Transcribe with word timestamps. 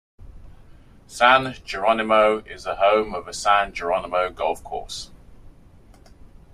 San 1.05 1.53
Geronimo 1.63 2.39
is 2.39 2.63
the 2.63 2.77
home 2.77 3.13
of 3.13 3.27
the 3.27 3.33
San 3.33 3.71
Geronimo 3.71 4.31
Golf 4.31 4.63
Course. 4.63 5.11